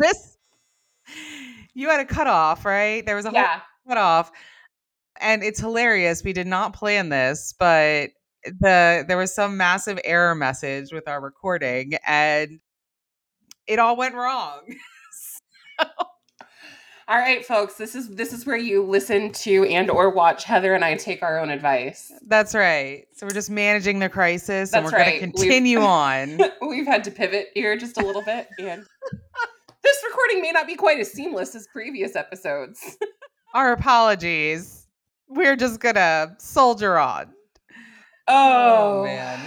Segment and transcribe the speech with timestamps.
[0.00, 0.36] this
[1.74, 3.04] you had a cutoff, right?
[3.06, 3.60] There was a whole Yeah.
[3.86, 4.30] cutoff.
[5.20, 6.24] And it's hilarious.
[6.24, 8.10] We did not plan this, but
[8.44, 12.58] the there was some massive error message with our recording and
[13.66, 14.60] it all went wrong.
[17.08, 17.74] All right, folks.
[17.74, 21.24] This is this is where you listen to and or watch Heather and I take
[21.24, 22.12] our own advice.
[22.28, 23.04] That's right.
[23.16, 25.20] So we're just managing the crisis and we're right.
[25.20, 26.38] going to We've- continue on.
[26.68, 28.86] We've had to pivot here just a little bit, and
[29.90, 32.96] this recording may not be quite as seamless as previous episodes.
[33.54, 34.86] Our apologies.
[35.28, 37.32] We're just going to soldier on.
[38.28, 39.40] Oh, oh, man.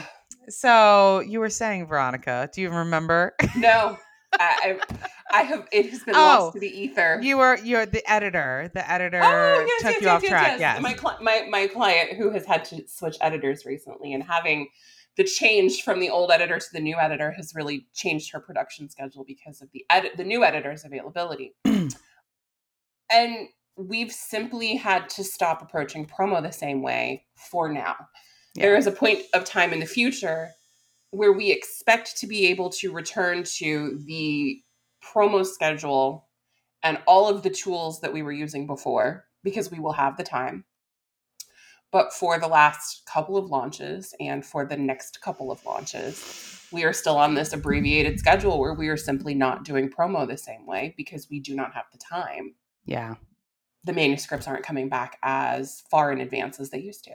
[0.50, 3.34] So you were saying, Veronica, do you remember?
[3.56, 3.98] No,
[4.40, 4.80] I,
[5.32, 5.68] I, have.
[5.72, 7.20] It has been Oh, lost to the ether.
[7.22, 8.70] you were you're the editor.
[8.74, 10.48] The editor Oh yes, took yes, you yes, off track.
[10.48, 10.60] yes.
[10.60, 10.82] Yes.
[10.82, 14.68] My, cli- my my client who has had to switch editors recently and having
[15.18, 18.90] the change from the old editor to the new editor has really changed her production
[18.90, 21.54] schedule because of the edit the new editor's availability.
[21.66, 27.96] and we've simply had to stop approaching promo the same way for now.
[28.56, 28.80] There Yeah.
[28.80, 30.52] is a point of time in the future
[31.12, 34.62] where we expect to be able to return to the
[35.04, 36.28] promo schedule
[36.82, 40.24] and all of the tools that we were using before because we will have the
[40.24, 40.66] time.
[41.94, 46.84] But for the last couple of launches and for the next couple of launches, we
[46.84, 50.66] are still on this abbreviated schedule where we are simply not doing promo the same
[50.66, 52.56] way because we do not have the time.
[52.86, 53.16] yeah.
[53.86, 57.12] The manuscripts aren't coming back as far in advance as they used to.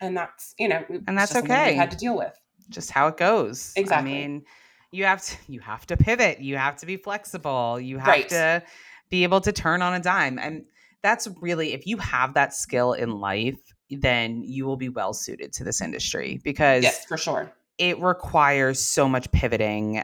[0.00, 1.70] And that's, you know, And that's okay.
[1.70, 2.32] We've had to deal with.
[2.70, 3.72] Just how it goes.
[3.74, 4.12] Exactly.
[4.12, 4.44] I mean,
[4.92, 6.38] you have to you have to pivot.
[6.38, 7.80] You have to be flexible.
[7.80, 8.28] You have Right.
[8.28, 8.62] to
[9.10, 10.38] be able to turn on a dime.
[10.38, 10.64] And
[11.02, 13.58] that's really if you have that skill in life,
[14.00, 17.52] then you will be well suited to this industry because Yes, for sure.
[17.78, 20.02] it requires so much pivoting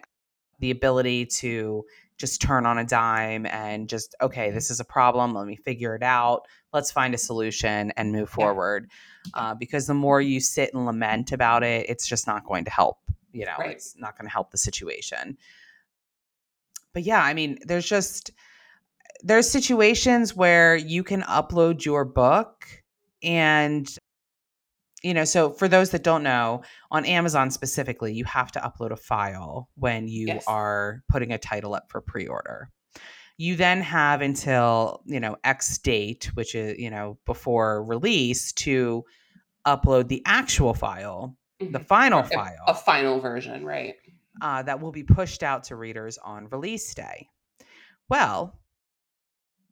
[0.61, 1.85] the ability to
[2.17, 5.95] just turn on a dime and just okay this is a problem let me figure
[5.95, 8.91] it out let's find a solution and move forward
[9.35, 12.71] uh, because the more you sit and lament about it it's just not going to
[12.73, 12.99] help
[13.33, 13.71] you know Right.
[13.77, 15.39] it's not going to help the situation
[16.93, 18.33] but yeah i mean there's just
[19.23, 22.67] there's situations where you can upload your book
[23.23, 23.89] and
[25.03, 28.91] you know so for those that don't know on amazon specifically you have to upload
[28.91, 30.45] a file when you Yes.
[30.47, 32.69] are putting a title up for pre-order
[33.37, 39.05] you then have until you know x date which is you know before release to
[39.67, 41.87] upload the actual file the Mhm.
[41.87, 43.95] final A- file A final version, right?
[44.41, 47.29] uh, that will be pushed out to readers on release day.
[48.09, 48.57] Well,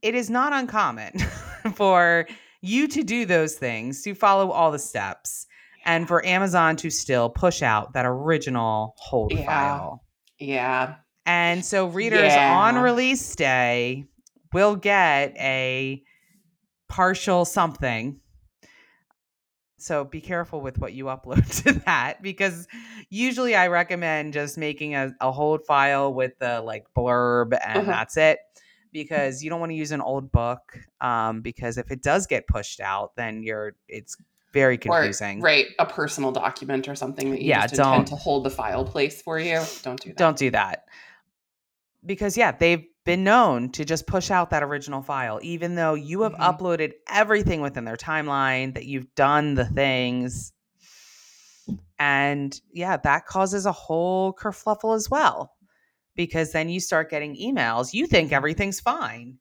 [0.03, 1.13] it is not uncommon
[1.75, 2.27] for
[2.67, 5.47] you to do those things, to follow all the steps,
[5.85, 9.45] and for Amazon to still push out that original hold Yeah.
[9.47, 10.05] file.
[10.39, 10.97] Yeah.
[11.25, 14.05] And so readers on release day
[14.53, 16.03] will get a
[16.89, 18.21] partial something.
[19.79, 22.67] So be careful with what you upload to that because
[23.11, 27.91] usually I recommend just making a, a hold file with the like blurb and Uh-huh.
[27.91, 28.39] that's it
[29.03, 32.47] because you don't want to use an old book um, because if it does get
[32.47, 34.17] pushed out then you're it's
[34.53, 35.41] very confusing.
[35.41, 38.51] Or, right, a personal document or something that you Yeah, just intend to hold the
[38.51, 39.61] file place for you.
[39.83, 40.17] Don't do that.
[40.17, 40.87] Don't do that.
[42.07, 46.23] Because yeah, they've been known to just push out that original file, even though you
[46.23, 46.59] have Mhm.
[46.59, 50.53] uploaded everything within their timeline, that you've done the things.
[51.99, 55.56] And yeah, that causes a whole kerfluffle as well.
[56.17, 57.93] Because then you start getting emails.
[57.95, 59.39] You think everything's fine.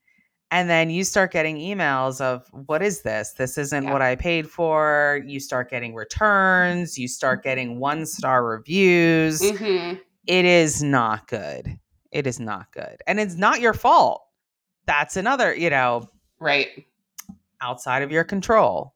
[0.52, 3.32] And then you start getting emails of, what is this?
[3.34, 3.92] This isn't Yeah.
[3.94, 5.22] what I paid for.
[5.26, 6.98] You start getting returns.
[7.00, 10.00] You start getting one star reviews Mhm.
[10.28, 11.80] it is not good.
[12.12, 13.02] It is not good.
[13.08, 14.24] And it's not your fault.
[14.86, 16.10] That's another, you know,
[16.40, 16.86] Right.
[17.62, 18.94] outside of your control.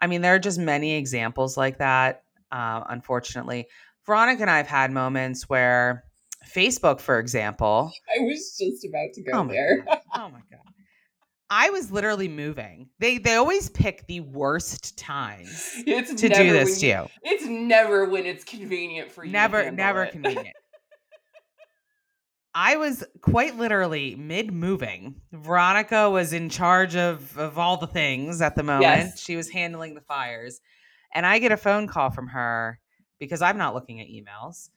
[0.00, 3.68] I mean, there are just many examples like that, uh, unfortunately.
[4.06, 6.04] Veronica and I have had moments where
[6.44, 9.84] Facebook, for example, I was just about to go Oh there.
[10.14, 10.60] oh my God.
[11.50, 12.88] I was literally moving.
[12.98, 17.06] They they always pick the worst times It's to do this to you- you.
[17.22, 19.32] It's never when it's convenient for you.
[19.32, 20.12] never never it.
[20.12, 20.56] convenient
[22.54, 28.42] i was quite literally mid moving veronica was in charge of of all the things
[28.42, 29.20] at the moment Yes.
[29.22, 30.60] she was handling the fires
[31.14, 32.78] and i get a phone call from her
[33.18, 34.68] because i'm not looking at emails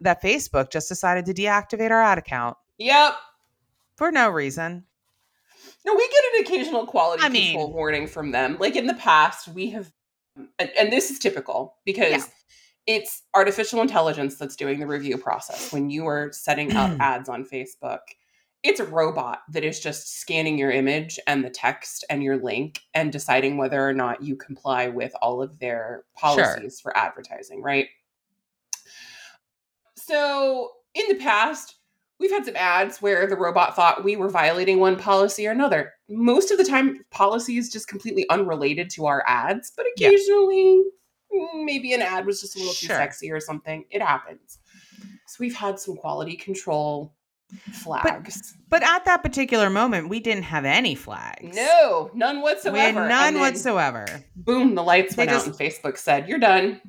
[0.00, 3.14] that facebook just decided to deactivate our ad account Yep.
[3.96, 4.84] for no reason
[5.84, 8.56] No, we get an occasional quality I mean- control warning from them.
[8.58, 9.92] Like in the past, we have,
[10.58, 12.24] and, and this is typical because Yeah.
[12.96, 17.44] it's artificial intelligence that's doing the review process when you are setting up ads on
[17.44, 18.00] Facebook.
[18.64, 22.80] It's a robot that is just scanning your image and the text and your link
[22.94, 26.92] and deciding whether or not you comply with all of their policies sure.
[26.92, 27.86] for advertising, right?
[30.06, 31.76] So, in the past,
[32.20, 35.92] we've had some ads where the robot thought we were violating one policy or another.
[36.08, 40.82] Most of the time, policy is just completely unrelated to our ads, but occasionally,
[41.32, 41.46] yeah.
[41.64, 42.88] maybe an ad was just a little sure.
[42.88, 43.84] too sexy or something.
[43.90, 44.58] It happens.
[45.26, 47.12] So we've had some quality control
[47.72, 48.54] flags.
[48.68, 51.54] But, but at that particular moment, we didn't have any flags.
[51.54, 52.76] No, none whatsoever.
[52.76, 54.06] We had none whatsoever.
[54.36, 56.80] Boom, the lights they went just, out and Facebook said, You're done.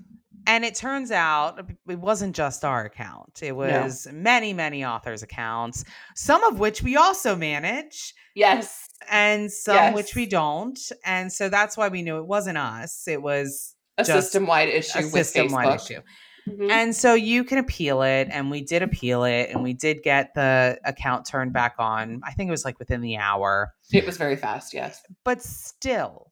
[0.47, 3.43] And it turns out it wasn't just our account.
[3.43, 4.13] It was no.
[4.13, 5.83] many, many authors' accounts,
[6.15, 8.13] some of which we also manage.
[8.33, 8.87] Yes.
[9.11, 9.93] And some yes.
[9.93, 10.79] which we don't.
[11.03, 13.07] And so that's why we knew it wasn't us.
[13.07, 16.01] It was a system wide issue a system wide issue.
[16.47, 16.71] Mm-hmm.
[16.71, 20.33] And so you can appeal it, and we did appeal it, and we did get
[20.33, 22.21] the account turned back on.
[22.23, 23.73] I think it was like within the hour.
[23.91, 25.01] It was very fast, yes.
[25.25, 26.31] But still,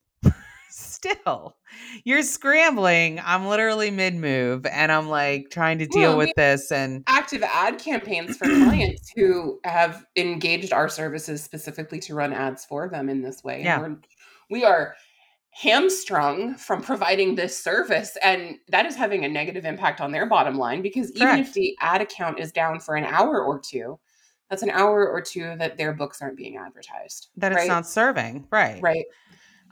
[0.75, 1.55] still
[2.03, 6.71] you're scrambling i'm literally mid move and i'm like trying to deal well, with this
[6.71, 12.65] and active ad campaigns for clients who have engaged our services specifically to run ads
[12.65, 13.79] for them in this way yeah.
[13.79, 13.97] We're,
[14.49, 14.95] we are
[15.51, 20.57] hamstrung from providing this service and that is having a negative impact on their bottom
[20.57, 21.21] line because Correct.
[21.21, 23.97] even if the ad account is down for an hour or two
[24.49, 27.59] that's an hour or two that their books aren't being advertised that right?
[27.59, 29.05] it's not serving right right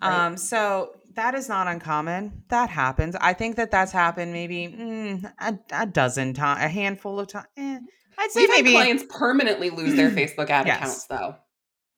[0.01, 0.25] Right.
[0.25, 2.44] Um, so that is not uncommon.
[2.50, 3.16] That happens.
[3.19, 7.48] I think that that's happened maybe mm, a, a, dozen times, a handful of times.
[7.57, 7.80] Eh,
[8.18, 10.78] I'd say We've maybe clients permanently lose their Facebook ad yes.
[10.78, 11.36] accounts, though.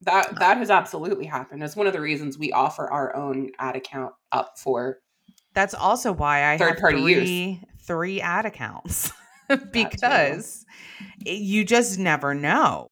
[0.02, 1.64] That that has absolutely happened.
[1.64, 5.00] It's one of the reasons we offer our own ad account up for.
[5.54, 7.60] That's also why I third party three, use.
[7.82, 9.12] three ad accounts
[9.72, 10.66] because
[11.26, 12.90] you just never know.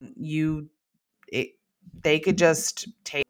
[0.00, 0.70] You,
[1.28, 1.50] it,
[2.02, 3.18] they could just take